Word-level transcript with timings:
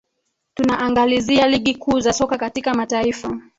tunaangalizia 0.53 1.47
ligi 1.47 1.75
kuu 1.75 1.99
za 1.99 2.13
soka 2.13 2.37
katika 2.37 2.73
mataifa 2.73 3.41